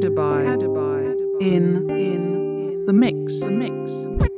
[0.00, 4.29] Kadabai, in, in the mix, the mix.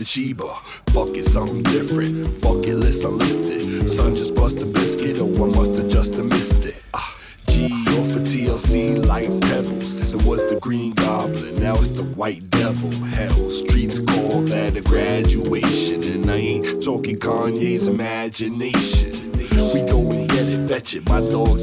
[0.00, 0.56] The Chiba.
[0.94, 2.26] Fuck it, something different.
[2.40, 3.86] Fuck it, let's unlist.
[3.86, 6.82] Son just bust a biscuit, or I must have just missed it.
[6.94, 7.18] Ah.
[7.48, 10.14] G or for TLC like pebbles.
[10.14, 12.90] It was the green goblin, now it's the white devil.
[13.08, 16.02] Hell, streets call that a graduation.
[16.02, 19.32] And I ain't talking Kanye's imagination.
[19.74, 21.06] We go and get it, fetch it.
[21.10, 21.59] My dog's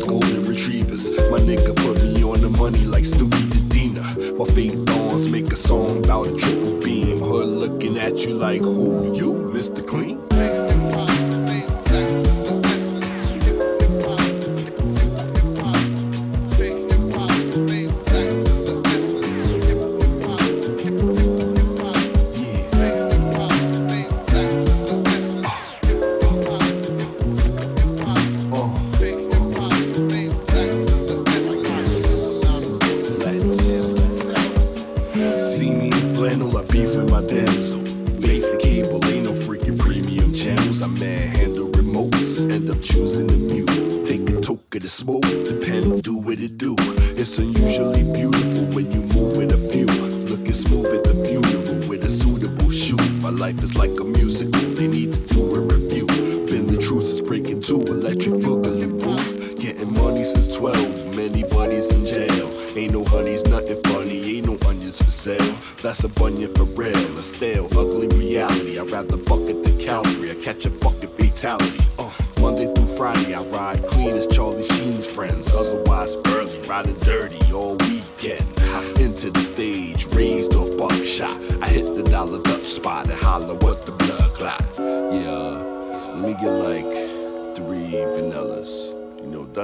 [58.02, 59.60] breaking two electric boogaloo booth.
[59.60, 62.52] Getting money since 12, many buddies in jail.
[62.76, 65.56] Ain't no honeys, nothing funny, ain't no onions for sale.
[65.82, 68.80] That's a bunion for real, a stale, ugly reality.
[68.80, 71.87] I'd rather bucket the Calvary, I catch a fucking fatality.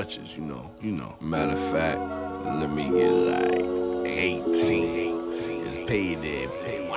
[0.03, 1.15] You know, you know, you know.
[1.21, 1.97] Matter of fact,
[2.59, 4.43] let me get like 18.
[4.51, 6.89] It's payday, baby.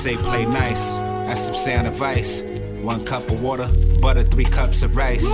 [0.00, 0.92] Say play nice.
[1.26, 2.42] That's some sound advice.
[2.82, 3.68] One cup of water,
[4.00, 5.30] butter, three cups of rice.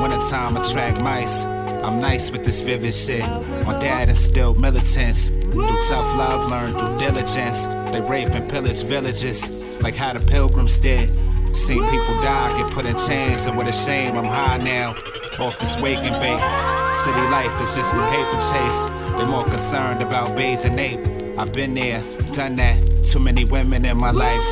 [0.00, 1.44] Wintertime attract mice.
[1.44, 3.26] I'm nice with this vivid shit.
[3.66, 5.28] My dad instilled militants.
[5.28, 7.66] Through tough love, learned through diligence.
[7.92, 11.08] They rape and pillage villages, like how the pilgrims did.
[11.56, 14.92] Seen people die, get put in chains, and with a shame, I'm high now.
[15.38, 16.94] Off this wake and bake.
[16.94, 18.84] City life is just a paper chase.
[19.16, 21.00] They're more concerned about bathing ape.
[21.36, 22.00] I've been there,
[22.32, 22.93] done that.
[23.10, 24.44] Too many women in my life.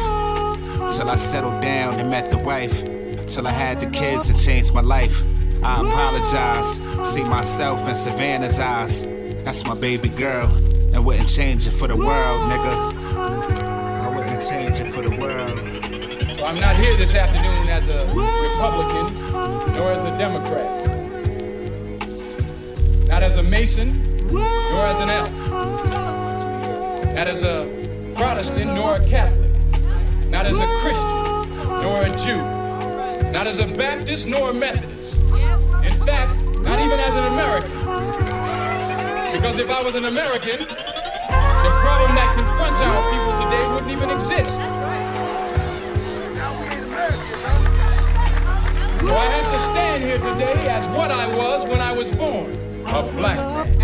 [0.96, 2.84] Till I settled down and met the wife.
[3.26, 5.22] Till I had the kids and changed my life.
[5.62, 6.80] I apologize.
[7.12, 9.02] See myself in Savannah's eyes.
[9.44, 10.48] That's my baby girl.
[10.94, 12.92] And wouldn't change it for the world, nigga.
[14.04, 15.58] I wouldn't change it for the world.
[16.36, 19.14] Well, I'm not here this afternoon as a Republican
[19.74, 20.68] nor as a Democrat.
[23.08, 25.30] Not as a Mason nor as an elk.
[27.14, 27.81] Not as a
[28.14, 29.50] Protestant nor a Catholic.
[30.28, 31.50] Not as a Christian
[31.82, 32.42] nor a Jew.
[33.32, 35.16] Not as a Baptist nor a Methodist.
[35.84, 37.78] In fact, not even as an American.
[39.32, 44.10] Because if I was an American, the problem that confronts our people today wouldn't even
[44.10, 44.60] exist.
[49.00, 52.52] So I have to stand here today as what I was when I was born,
[52.86, 53.81] a black man.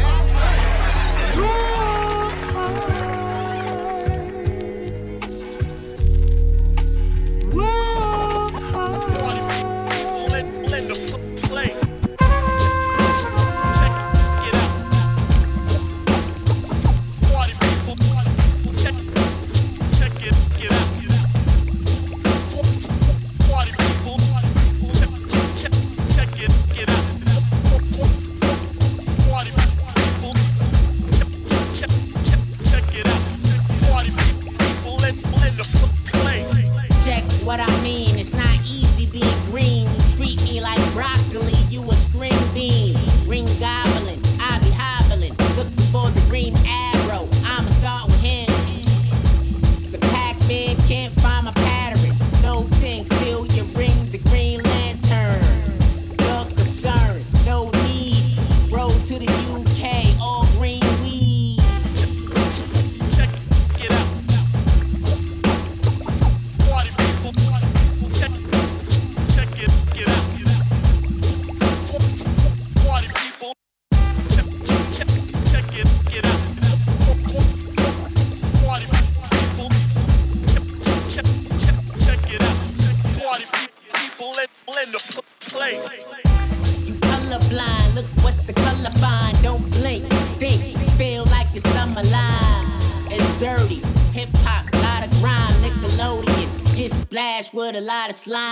[98.12, 98.47] slide.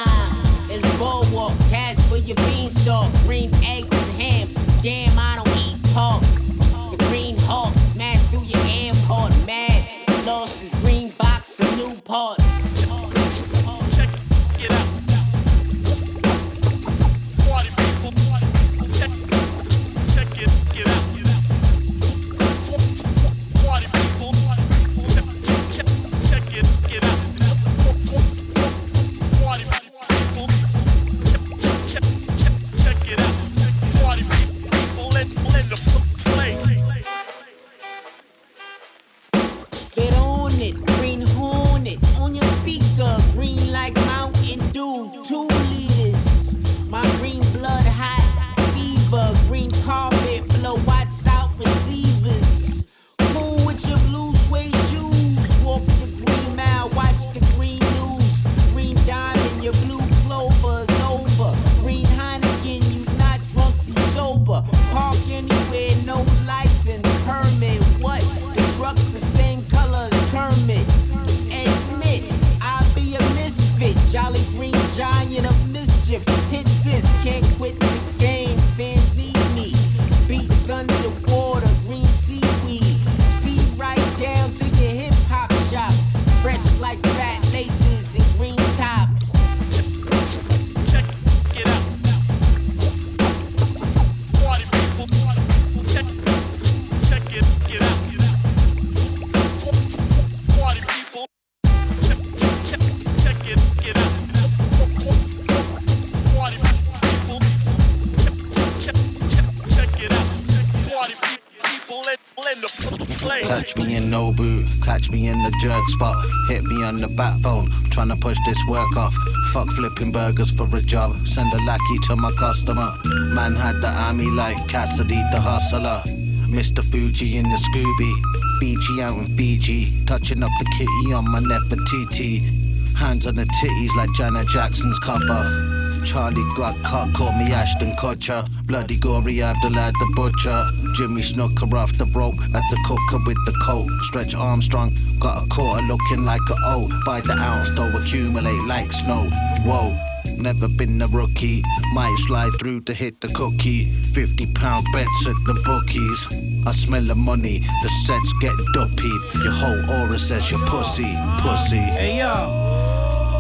[114.83, 116.25] Catch me in the jerk spot.
[116.49, 119.15] Hit me on the backbone, trying to push this work off.
[119.53, 121.27] Fuck flipping burgers for a job.
[121.27, 122.93] Send a lackey to my customer.
[123.35, 126.03] Man had the army like Cassidy the hustler.
[126.49, 126.83] Mr.
[126.85, 128.13] Fuji in the Scooby.
[128.61, 130.05] Fiji out in Fiji.
[130.07, 132.95] Touching up the kitty on my Nefertiti.
[132.97, 135.75] Hands on the titties like Janet Jackson's copper.
[136.07, 138.49] Charlie got caught, call me Ashton Kutcher.
[138.65, 140.71] Bloody gory Abdullah the butcher.
[140.97, 143.91] Jimmy Snuka off the rope at the cooker with the coat.
[144.05, 146.89] Stretch Armstrong got a quarter looking like a O.
[147.05, 149.29] By the ounce, though accumulate like snow.
[149.67, 149.95] Whoa.
[150.39, 151.63] Never been a rookie,
[151.93, 153.85] might slide through to hit the cookie.
[154.15, 156.67] 50 pound bets at the bookies.
[156.67, 159.45] I smell the money, the sets get duppied.
[159.45, 161.77] Your whole aura says you're pussy, pussy.
[161.77, 162.76] Hey yo.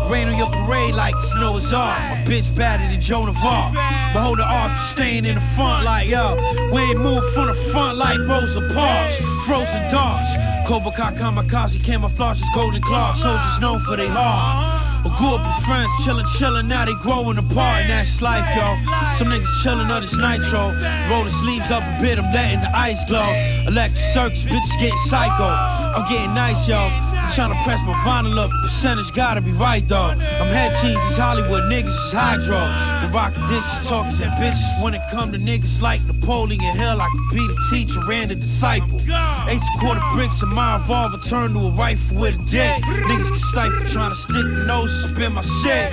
[0.09, 1.99] Rain on your parade like snow is off.
[1.99, 3.73] My bitch better than Joan of Arc.
[4.13, 6.37] Behold the arc staying in the front like yo.
[6.73, 9.17] We ain't move from the front like Rosa Parks.
[9.47, 10.31] Frozen darts.
[10.67, 13.15] Cobra Kai kamikaze camouflage is golden claw.
[13.15, 14.83] Soldiers known for their heart.
[15.07, 18.67] A group of friends chillin', chillin', now they growing apart, and that's life, yo.
[19.15, 20.75] Some niggas chillin' on this nitro.
[21.09, 23.23] Roll the sleeves up a bit, I'm letting the ice glow.
[23.69, 25.47] Electric circus, bitches getting psycho.
[25.47, 26.91] I'm getting nice, yo.
[27.35, 29.97] Trying to press my vinyl up, percentage gotta be right though.
[30.07, 32.57] I'm head cheese, it's Hollywood, niggas is hydro.
[33.05, 34.83] The rockin' dishes, talkers and bitches.
[34.83, 38.37] When it come to niggas like Napoleon Hill, I could be the teacher and the
[38.37, 39.01] disciple.
[39.11, 42.83] A quarter bricks and my revolver turned to a rifle with a dick.
[42.83, 45.93] Niggas can stifle trying to stick the nose up in my shit.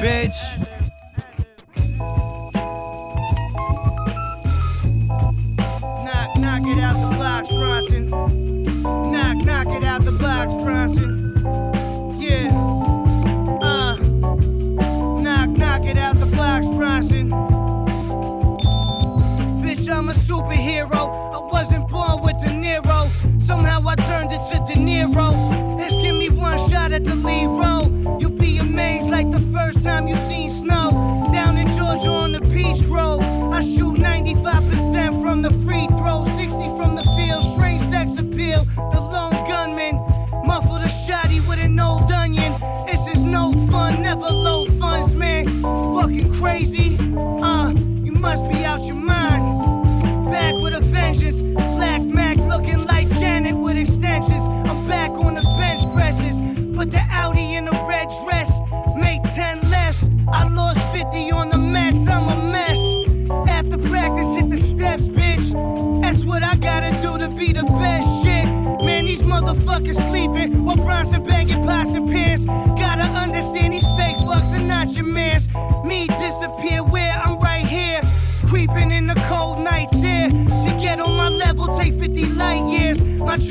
[0.00, 0.71] Bitch.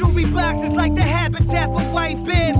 [0.02, 2.51] Jewelry box is like the habitat for white bears.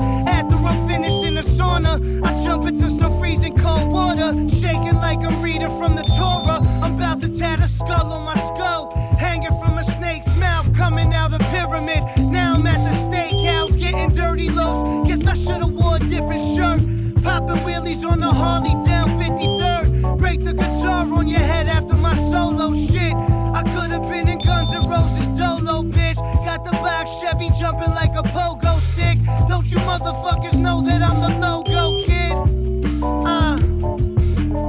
[30.12, 32.34] Motherfuckers know that I'm the logo kid?
[33.02, 33.56] Uh,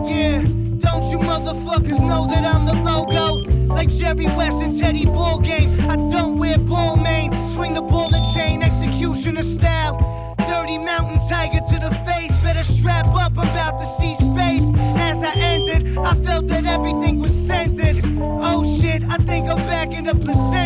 [0.06, 0.40] yeah.
[0.78, 3.42] Don't you motherfuckers know that I'm the logo?
[3.66, 5.80] Like Jerry West and Teddy Ballgame.
[5.88, 7.32] I don't wear Balmain.
[7.52, 9.99] Swing the ball and chain, executioner style.
[10.38, 12.32] Dirty mountain tiger to the face.
[12.44, 14.70] Better strap up, I'm about to see space.
[15.00, 18.00] As I entered, I felt that everything was centered.
[18.20, 20.62] Oh shit, I think I'm back in the placenta.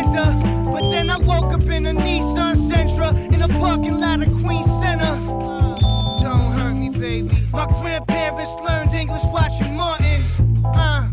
[9.47, 10.23] Watching Martin.
[10.65, 11.07] Uh,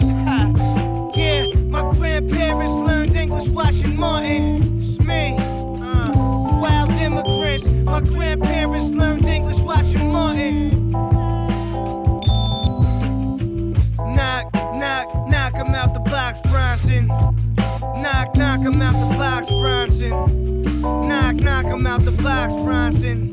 [0.00, 1.10] yeah.
[1.16, 4.78] yeah, my grandparents learned English watching Martin.
[4.78, 5.34] It's me.
[5.36, 6.12] Uh,
[6.62, 7.66] wild immigrants.
[7.66, 10.70] My grandparents learned English watching Martin.
[14.14, 17.08] Knock, knock, knock him out the box, Bronson.
[17.08, 20.10] Knock, knock him out the box, Bronson.
[20.80, 23.32] Knock, knock out the box, Bronson.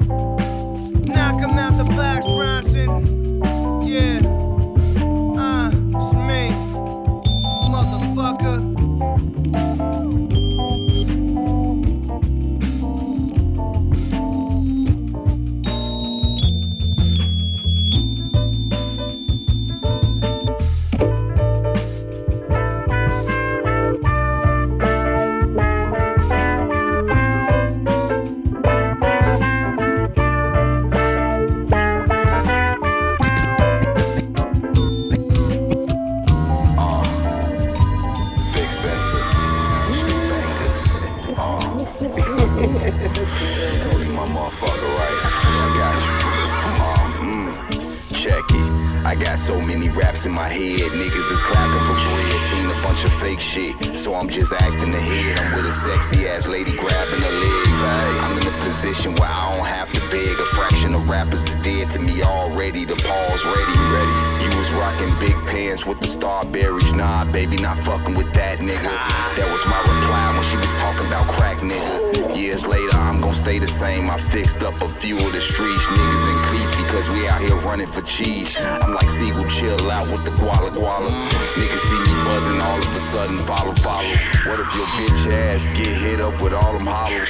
[53.25, 55.39] Fake shit, so I'm just acting ahead.
[55.39, 57.64] I'm with a sexy ass lady grabbing her legs.
[57.85, 60.39] I'm in a position where I don't have to beg.
[60.39, 62.85] A fraction of rappers is dead to me already.
[62.85, 64.17] The pause ready, ready.
[64.43, 66.95] You was rocking big pants with the starberries.
[66.95, 68.91] Nah, baby, not fucking with that nigga.
[69.37, 72.35] That was my reply when she was talking about crack nigga.
[72.35, 74.09] Years later, I'm gonna stay the same.
[74.09, 75.85] I fixed up a few of the streets.
[75.85, 78.57] Niggas increase because we out here running for cheese.
[78.59, 81.09] I'm like Siegel, chill out with the guala guala.
[81.55, 84.15] Niggas see me buzzing, all of a sudden follow, follow.
[84.47, 87.29] What if your bitch ass get hit up with all them hollows?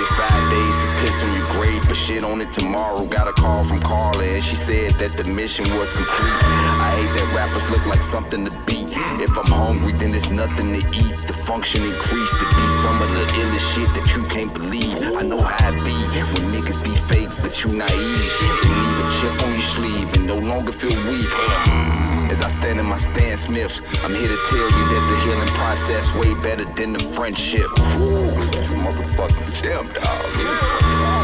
[1.01, 3.05] piss on your grave, but shit on it tomorrow.
[3.05, 6.41] Got a call from Carla and she said that the mission was complete.
[6.85, 8.89] I hate that rappers look like something to beat.
[9.19, 11.15] If I'm hungry, then there's nothing to eat.
[11.27, 14.97] The function increased to be some of the illest shit that you can't believe.
[15.17, 15.97] I know how it be
[16.33, 18.31] when niggas be fake, but you naive.
[18.63, 22.10] And leave a chip on your sleeve and no longer feel weak.
[22.43, 26.13] I stand in my Stan Smiths, I'm here to tell you that the healing process
[26.15, 27.69] way better than the friendship.
[27.99, 30.25] Ooh, that's a motherfucking damn dog.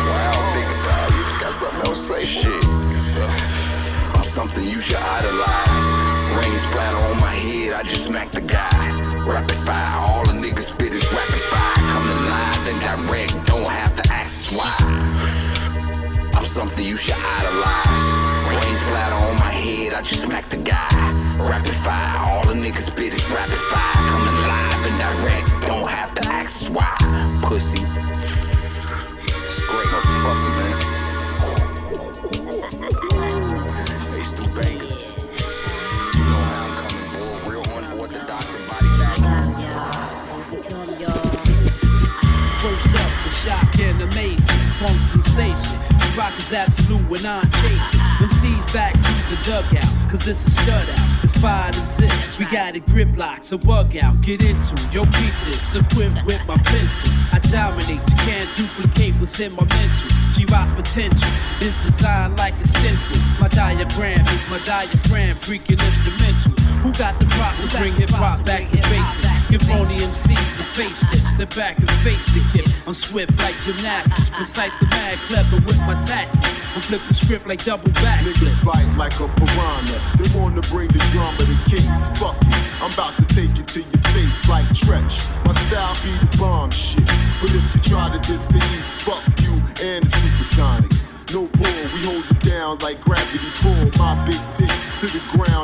[0.10, 2.26] Wow, nigga dog, you got something else to say?
[2.26, 2.64] Shit.
[2.64, 4.16] Ugh.
[4.16, 5.84] I'm something you should idolize.
[6.38, 9.26] Rain splatter on my head, I just smack the guy.
[9.26, 11.84] Rapid fire, all the niggas spit is rapid fire.
[11.94, 15.57] Coming live and direct, don't have to ask why.
[16.48, 18.04] Something you should idolize.
[18.48, 20.88] Rain splatter on my head, I just smack the guy.
[21.38, 24.08] Rapid fire, all the niggas spit is rapid fire.
[24.10, 26.96] Coming live and direct, don't have to ask why.
[27.44, 27.82] Pussy.
[29.38, 30.76] It's motherfucker, man.
[34.56, 35.14] Bangers.
[36.16, 37.06] You know how I'm coming.
[37.46, 38.88] Real unorthodox and body.
[42.58, 44.47] First up, the shock and amazing,
[44.78, 45.78] funk sensation.
[45.90, 48.02] The rock is absolute when I'm chasing.
[48.20, 51.24] Them C's back to the dugout, cause it's a shutout.
[51.24, 54.76] It's five to six, we got it grip lock, so bug out, get into.
[54.92, 57.10] Yo, keep this, equipped with my pencil.
[57.34, 60.10] I dominate, you can't duplicate what's in my mental.
[60.34, 61.30] G-Rock's potential
[61.62, 63.18] is designed like a stencil.
[63.40, 66.57] My diagram is my diaphragm, freaking instrumental.
[66.84, 69.28] Who got the props to bring hip hop back to basics?
[69.50, 72.82] Give phony MCs a facelift, step back and face the gift.
[72.86, 76.56] I'm swift like gymnastics, precise and mad clever with my tactics.
[76.76, 78.24] I'm flipping script like double back.
[78.24, 79.98] Niggas bite like a piranha.
[80.18, 82.08] They wanna bring the drama to case.
[82.20, 82.68] Fuck it.
[82.82, 85.18] I'm about to take it to your face like Treach.
[85.46, 87.06] My style be the bomb shit.
[87.42, 88.60] But if you try to diss the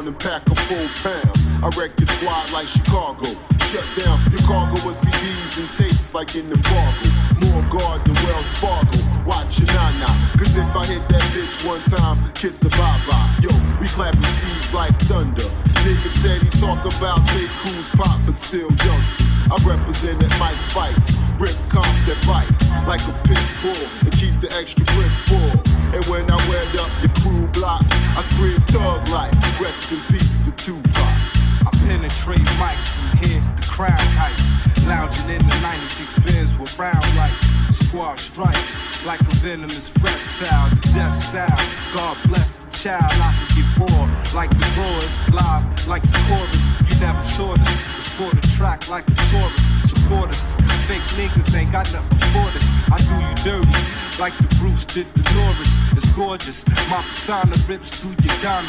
[0.04, 1.32] the and pack a full pound.
[1.64, 3.28] I wreck your squad like Chicago.
[3.72, 7.08] Shut down your cargo with CDs and tapes like in the embargo.
[7.48, 9.00] More guard than Wells Fargo.
[9.26, 10.12] Watch your nana.
[10.36, 13.30] Cause if I hit that bitch one time, kiss a bye bye.
[13.42, 15.48] Yo, we clapping seeds like thunder.
[15.88, 19.34] Niggas steady talk about big crews pop, but still youngsters.
[19.52, 21.16] I represent at Mike fights.
[21.40, 22.52] Rip comp that bite
[22.88, 25.54] like a pit bull and keep the extra grip full.
[25.96, 26.38] And when I
[28.32, 29.34] scream thug life.
[29.60, 30.96] Rest in peace to Tupac.
[30.96, 34.86] I penetrate mics from here to Crown Heights.
[34.88, 37.48] Lounging in the 96 bins with round lights.
[37.76, 40.70] Squad strikes like a venomous reptile.
[40.70, 41.64] The death style.
[41.94, 43.12] God bless the child.
[43.12, 45.14] I can get raw like the roars.
[45.32, 46.64] Live like the chorus.
[46.90, 47.94] You never saw this.
[48.14, 49.24] For the track like a.
[49.88, 50.44] Support us.
[50.44, 52.68] Cause fake niggas ain't got nothing for this.
[52.92, 55.74] I do you dirty like the Bruce did the Norris.
[55.94, 56.66] It's gorgeous.
[56.90, 58.68] My persona rips through your Donna.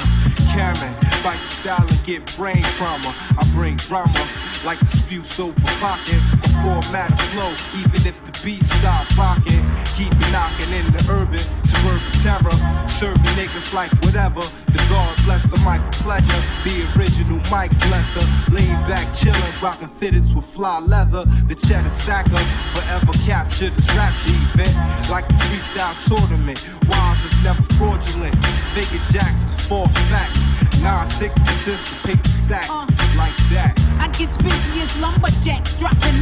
[0.53, 3.15] Karen, bite the style and get brain trauma.
[3.39, 4.25] I bring drama
[4.65, 6.23] like disputes over clocking.
[6.45, 9.65] A format flow, even if the beat stop rocking.
[9.97, 12.89] Keep knocking in the urban, suburban terror.
[12.89, 14.43] Serving niggas like whatever.
[14.73, 16.43] The God bless the mic for pleasure.
[16.65, 18.25] The original mic blesser.
[18.53, 21.25] Lean back, chillin', rockin' fitteds with fly leather.
[21.49, 24.75] The cheddar stacker, forever capture this rap event.
[25.11, 26.61] Like freestyle tournament.
[26.89, 28.35] Wise is never fraudulent.
[28.75, 30.41] Bigger jacks is false facts.
[30.85, 32.71] 9-6 consists of paper stacks.
[32.71, 32.87] Uh.
[33.17, 33.73] like that.
[33.99, 36.14] I get busy as lumberjacks, dropping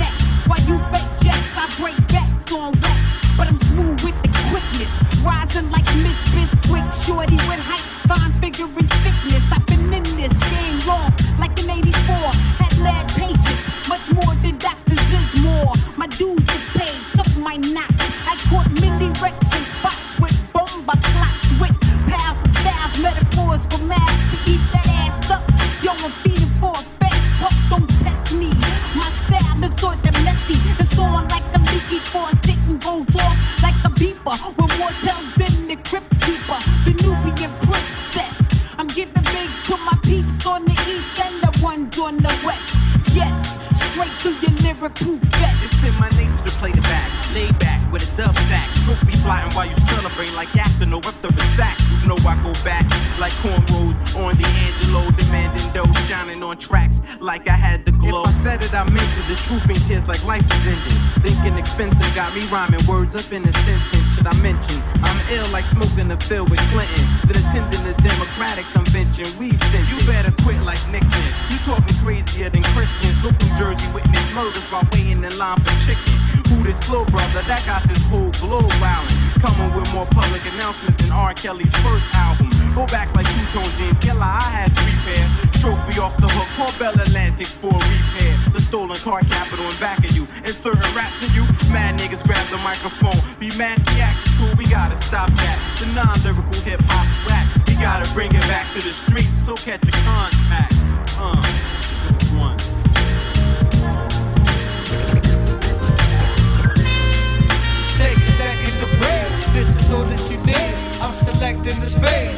[111.63, 112.33] I'm selecting the speed.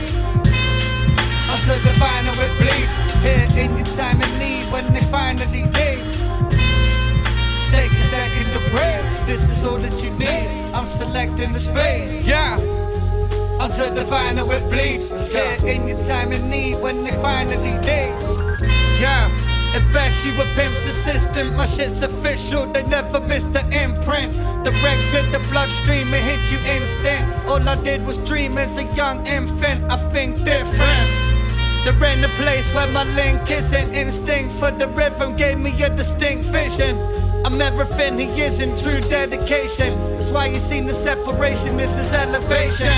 [1.48, 2.94] Until the final it bleeds.
[3.22, 5.72] Here in your time of need when they finally leave.
[7.52, 9.26] Just take a second to breathe.
[9.26, 10.74] This is all that you need.
[10.74, 12.26] I'm selecting the speed.
[12.26, 12.58] Yeah.
[13.60, 15.08] Until the final it bleeds.
[15.28, 18.60] Here in your time of need when they finally leave.
[19.00, 19.43] Yeah.
[19.74, 21.56] At best, you a pimp's assistant.
[21.56, 24.32] My shit's official, they never miss the imprint.
[24.62, 27.26] Direct to the bloodstream, it hit you instant.
[27.48, 29.82] All I did was dream as a young infant.
[29.90, 31.08] I think different.
[31.84, 35.90] They're in a place where my link isn't instinct for the rhythm gave me a
[35.90, 36.96] distinct vision.
[37.44, 39.98] I'm everything he isn't true dedication.
[40.12, 41.76] That's why you seen the separation.
[41.76, 42.94] This is elevation.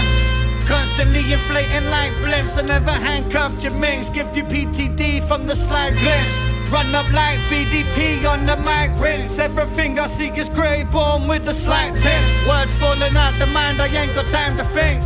[0.67, 2.63] Constantly inflating like blimps.
[2.63, 4.11] I never handcuffed your minks.
[4.11, 6.56] Give you PTD from the slight glimpse.
[6.71, 9.39] Run up like BDP on the mic rinse.
[9.39, 12.49] Everything I see is grey, born with a slight tint.
[12.49, 15.03] Words falling out the mind, I ain't got time to think.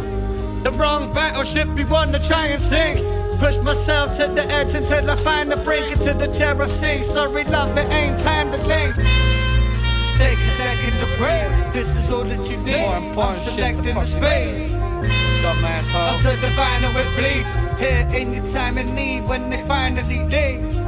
[0.64, 3.01] The wrong battleship you wanna try and sink.
[3.38, 7.05] Push myself to the edge until I find the brink into the chair I sink.
[7.05, 8.94] Sorry, love, it ain't time to link.
[8.96, 11.75] Just take a second to breathe.
[11.75, 12.81] This is all that you need.
[12.81, 14.73] More important I'm selecting the speed.
[15.42, 16.16] Dumbass hoe.
[16.16, 17.55] Until the final it bleeds.
[17.79, 20.80] Here in your time of need when they finally leave.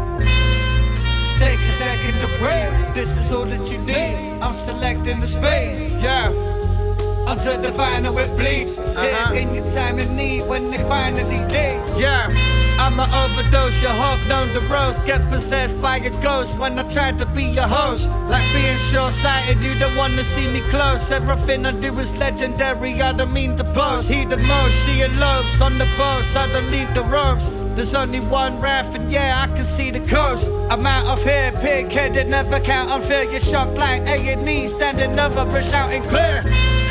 [1.42, 2.94] Take a second to breathe.
[2.94, 4.40] This is all that you need.
[4.40, 5.98] I'm selecting the speed.
[6.00, 6.31] Yeah.
[7.26, 8.78] Until the final it bleeds.
[8.78, 9.33] Uh-huh.
[9.33, 11.83] Here in your time of need when they finally leave.
[11.98, 12.31] Yeah.
[12.78, 14.98] I'ma overdose your hawk down the rose.
[15.00, 18.09] Get possessed by a ghost when I tried to be your host.
[18.28, 21.11] Like being short sighted, you don't wanna see me close.
[21.11, 24.11] Everything I do is legendary, I don't mean to boast.
[24.11, 27.50] He the most, she elopes on the boats, I don't leave the ropes.
[27.74, 30.50] There's only one raft, and yeah, I can see the coast.
[30.70, 33.24] I'm out of here, pig headed, never count on fear.
[33.24, 36.42] You're shocked like A&E, standing over, bridge shouting clear.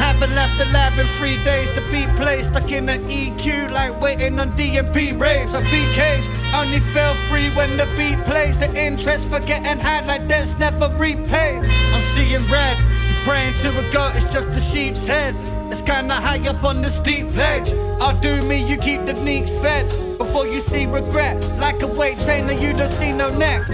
[0.01, 2.49] Haven't left the lab in three days to be placed.
[2.49, 5.53] Stuck in the EQ like waiting on DMP rays.
[5.55, 6.27] Or BKs
[6.59, 8.59] only feel free when the beat plays.
[8.59, 11.63] The interest for getting high like debts never repaid.
[11.63, 12.77] I'm seeing red.
[13.23, 15.35] Praying to a goat, it's just a sheep's head.
[15.71, 17.71] It's kinda high up on the steep ledge.
[18.01, 19.87] I'll do me, you keep the neeks fed.
[20.17, 23.69] Before you see regret, like a weight trainer, you don't see no neck.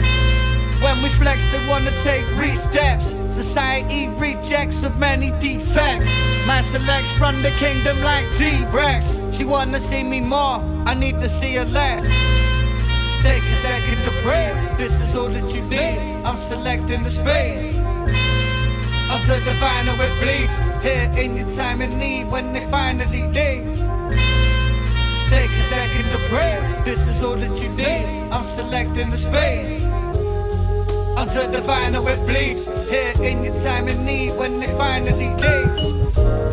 [0.84, 3.16] When we flex, they wanna take re-steps.
[3.32, 6.12] Society rejects with many defects.
[6.46, 9.22] My selects run the kingdom like T-Rex.
[9.32, 12.08] She wanna see me more, I need to see her less.
[12.08, 14.78] Just take a second to breathe.
[14.78, 16.00] This is all that you need.
[16.24, 17.87] I'm selecting the speed.
[19.10, 20.58] Until the final it bleeds.
[20.82, 23.78] Here in your time of need when they finally leave.
[25.10, 26.86] Just take a second to breathe.
[26.86, 28.30] This is all that you need.
[28.32, 29.84] I'm selecting the speed.
[31.18, 32.66] Until the final it bleeds.
[32.90, 36.47] Here in your time of need when they finally leave.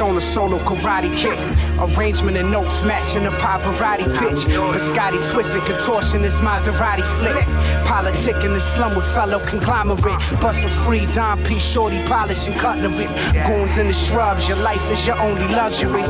[0.00, 1.69] Pillars, a solo karate kick.
[1.80, 4.44] Arrangement and notes matching the Pavarotti pitch.
[4.74, 7.46] Biscotti twisting, contortionist Maserati flick.
[7.86, 10.20] Politic in the slum with fellow conglomerate.
[10.40, 11.58] Bustle free, Don P.
[11.58, 13.08] Shorty polishing cutlery.
[13.46, 16.02] Goons in the shrubs, your life is your only luxury.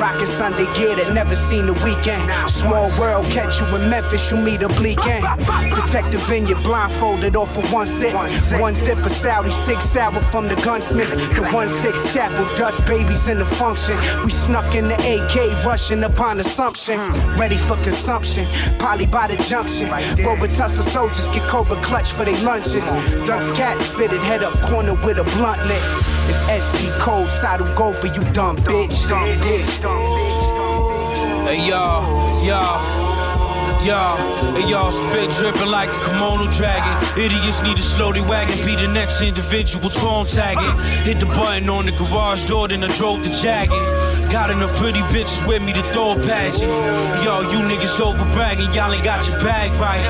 [0.00, 2.24] Rockin' Sunday gear that never seen the weekend.
[2.50, 5.26] Small world, catch you in Memphis, you meet a bleak end.
[5.74, 8.14] Detective in your blindfolded off of one sip.
[8.60, 11.12] One sip of Saudi, six hour from the gunsmith.
[11.36, 13.96] The one six chapel, dust babies in the function.
[14.24, 16.98] We snuck in the AK, rushing upon assumption.
[17.36, 18.44] Ready for consumption,
[18.78, 19.86] poly by the junction.
[20.24, 22.86] Robitussin soldiers get cobra clutch for their lunches.
[23.26, 25.82] Ducks cat fitted, head up corner with a blunt lit.
[26.30, 29.08] It's SD code, saddle go for you dumb bitch.
[29.08, 29.72] Dumb bitch.
[31.46, 33.01] Hey y'all, y'all.
[33.82, 34.16] Y'all,
[34.54, 36.94] hey y'all spit dripping like a Komodo dragon.
[37.18, 40.70] Idiots need to slow slowly wagon, be the next individual tone tagging.
[41.02, 43.72] Hit the button on the garage door, then I drove the jagged.
[44.30, 46.70] Got enough pretty bitches with me to throw a pageant.
[47.24, 50.02] Yo, you niggas over bragging, y'all ain't got your bag right.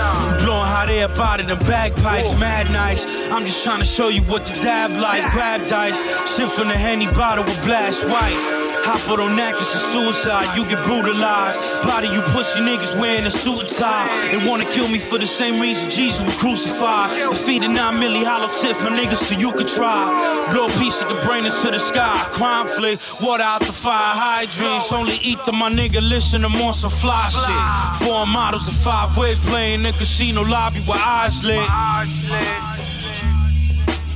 [0.45, 3.31] Blowing hot air out of them bagpipes, mad nights.
[3.31, 5.33] I'm just trying to show you what the dab like.
[5.33, 5.99] Grab dice,
[6.29, 8.62] sip from the Henny bottle with blast white.
[8.85, 11.59] Hop on that, it's a suicide, you get brutalized.
[11.87, 14.09] Body you pussy niggas wearing a suit and tie.
[14.31, 17.15] They wanna kill me for the same reason Jesus was crucified.
[17.31, 20.11] Defeated 9 milli hollow tip, my niggas, so you could try.
[20.53, 22.17] Blow a piece of the brain into the sky.
[22.33, 24.93] Crime flick, water out the fire hydrants.
[24.93, 28.07] Only eat the my nigga, listen to more some fly shit.
[28.07, 31.63] Four models and five ways playing in casino lobby with eyes lit.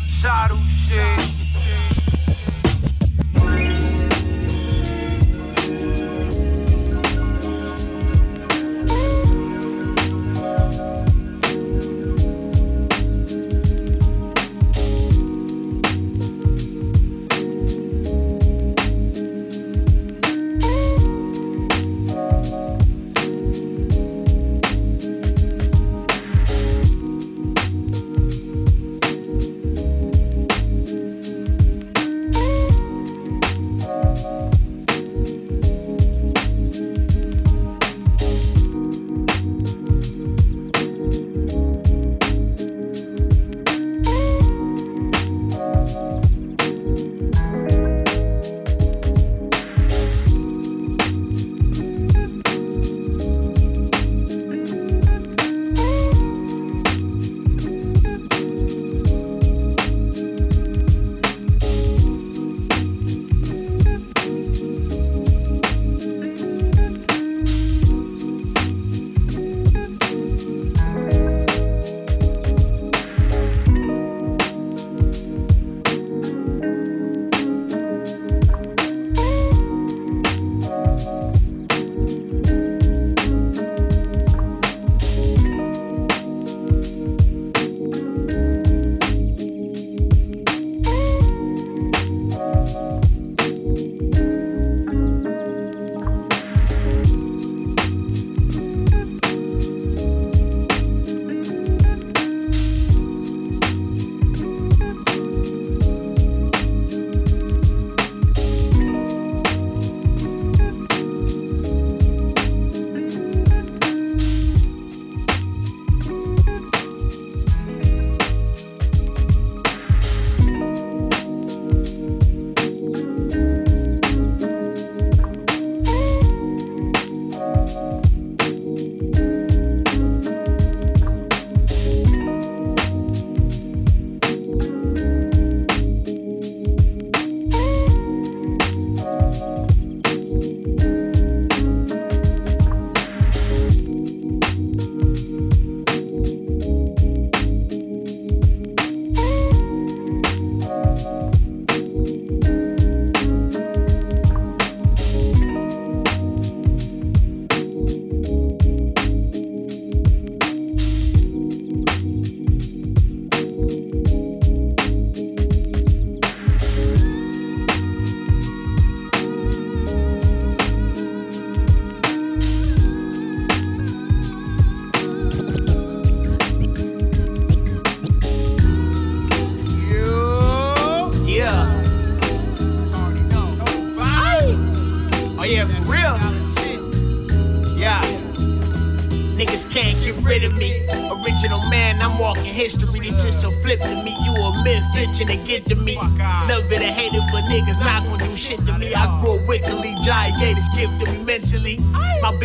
[0.08, 0.58] Shadow
[0.88, 1.45] shit.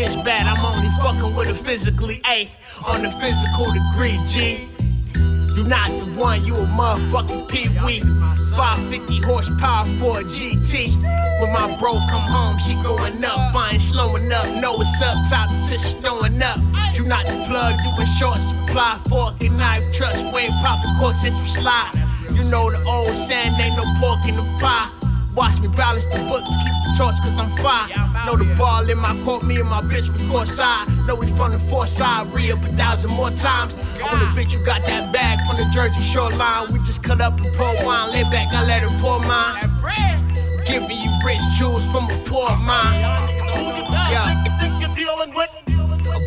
[0.02, 2.22] Bitch bad, I'm only fucking with her physically.
[2.28, 2.50] A
[2.88, 4.68] on the physical degree, G.
[5.56, 8.02] You not the one, you a motherfucking pee-wee.
[8.56, 10.98] 550 horsepower for a GT.
[11.40, 13.54] When my bro come home, she going up.
[13.54, 14.48] I ain't slowing up.
[14.62, 16.58] Know what's up, top to throwing up.
[16.96, 18.98] You not the plug, you in short supply.
[19.08, 21.92] Fork and knife, trust, ain't popping corks and you slide.
[22.34, 25.01] You know the old saying, ain't no pork in the pie.
[25.36, 27.90] Watch me balance the books, to keep the torch cause I'm fine.
[28.26, 30.88] Know the ball in my court, me and my bitch from court side.
[31.08, 33.76] Know we from the fourth side, re up a thousand more times.
[34.02, 36.68] Want a bitch, you got that bag from the Jersey shoreline.
[36.74, 39.72] We just cut up and pour wine, lay back, I let her pour mine.
[40.66, 43.00] Giving you rich jewels from a poor mind.
[44.12, 44.44] Yeah.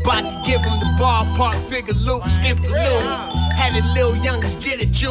[0.02, 3.43] About to give him the ballpark figure Luke, skip a little.
[3.64, 5.08] Had the little youngest get it, you.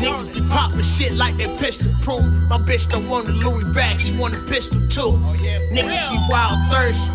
[0.00, 2.24] Niggas be popping shit like they pistol proof.
[2.48, 5.12] My bitch don't want a Louis back, she want a pistol too.
[5.76, 7.12] Niggas be wild thirsty.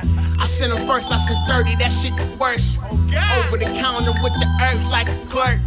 [0.40, 2.80] I sent him first, I sent 30, that shit the worst.
[2.80, 5.60] Over the counter with the herbs like a clerk.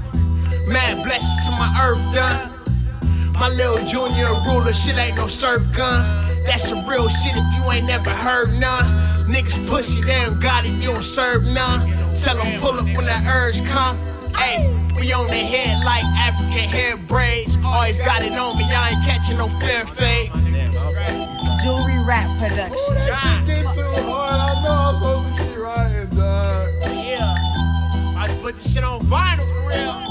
[0.68, 2.50] Mad blessings to my earth done.
[3.34, 6.26] My little junior ruler, shit ain't no serve gun.
[6.48, 9.17] That's some real shit if you ain't never heard none.
[9.28, 11.88] Niggas pussy, they don't got it, you don't serve none.
[12.24, 13.98] Tell them pull up when that urge come.
[14.34, 17.58] Hey, we on the head like African hair braids.
[17.64, 20.32] Always got it on me, I ain't catching no fair fade.
[21.64, 22.78] Jewelry rap production.
[22.78, 24.40] Ooh, that shit get too hard.
[24.40, 26.68] I know I'm supposed to keep writing, dog.
[26.96, 27.36] Yeah,
[28.16, 30.07] I put this shit on vinyl for real.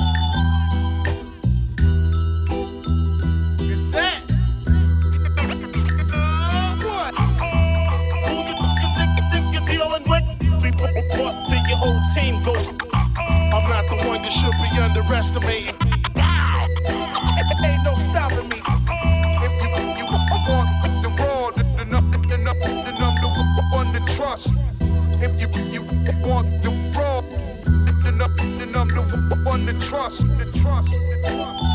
[11.76, 12.70] Your whole team goes.
[12.70, 13.56] Uh-uh.
[13.56, 15.74] I'm not the one that should be underestimating.
[17.64, 18.60] Ain't no stopping me.
[19.44, 19.68] If you,
[19.98, 20.68] you want
[21.02, 23.14] the raw, then I'm, then I'm
[23.56, 24.54] the one to trust.
[25.22, 25.82] If you, you
[26.26, 27.20] want the raw,
[28.22, 30.22] I'm, the one to trust.
[30.22, 30.92] To trust.
[30.92, 31.65] To trust.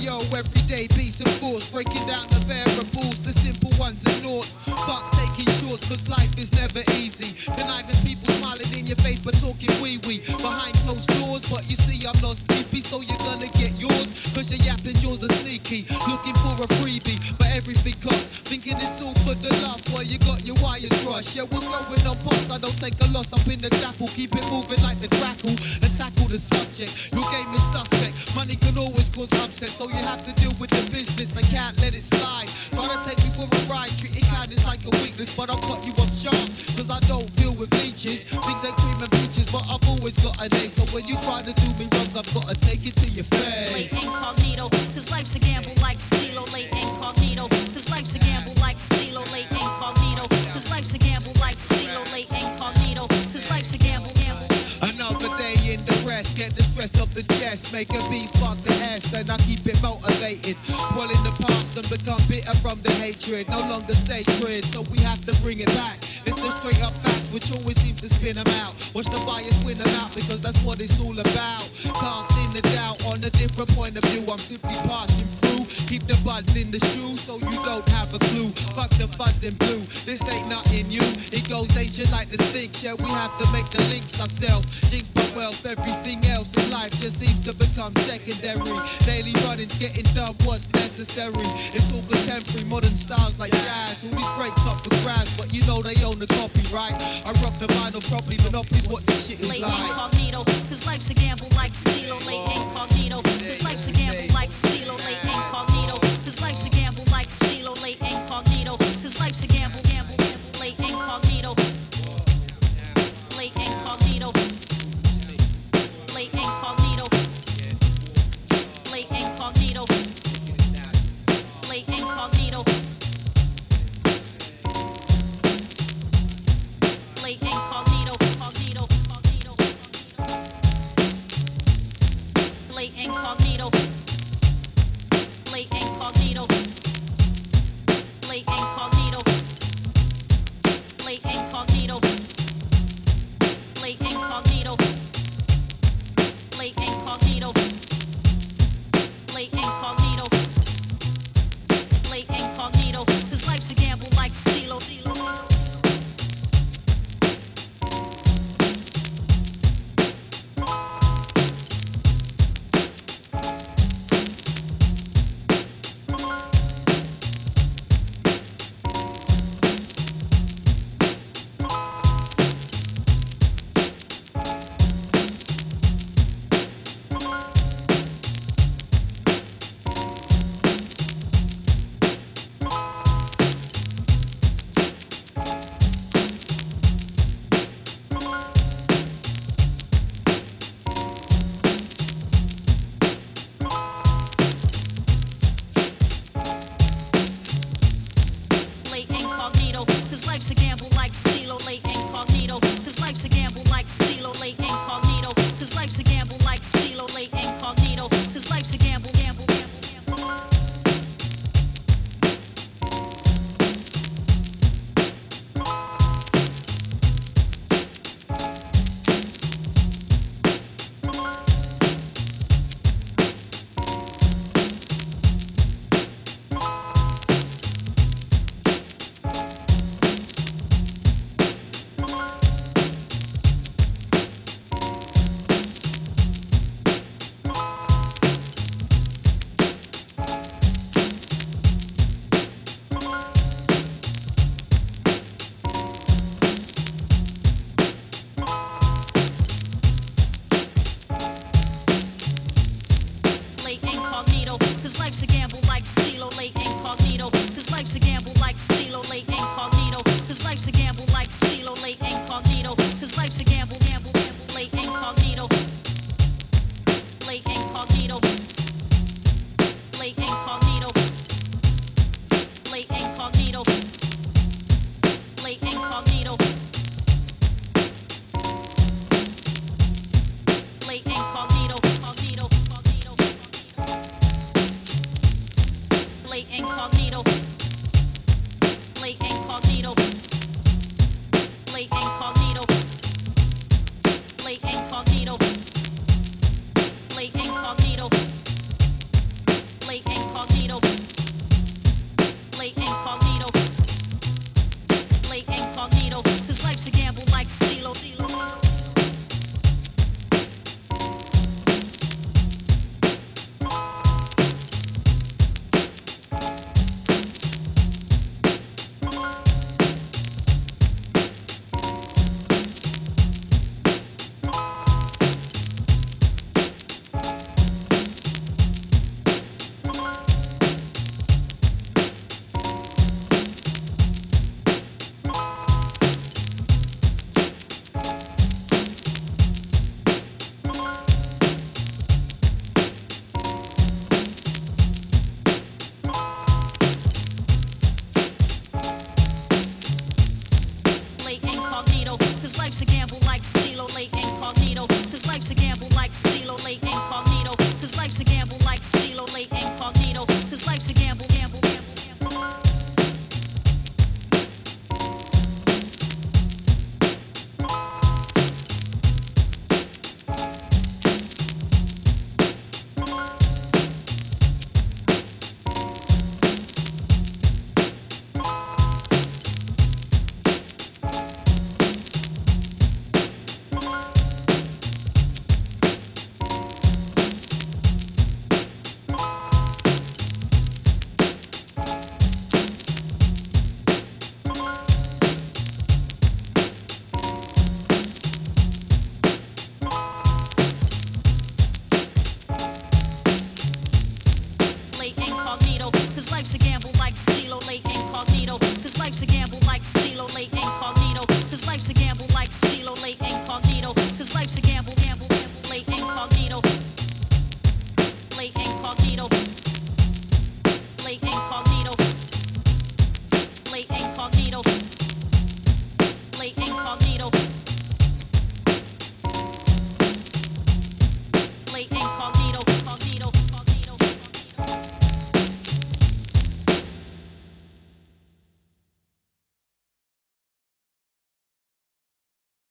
[0.00, 4.69] yo, everyday beats and fools, breaking down the variables, the simple ones and noughts.